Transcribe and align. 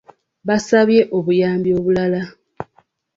Baasabye 0.47 1.01
obuyambi 1.17 1.69
obulala. 1.77 2.21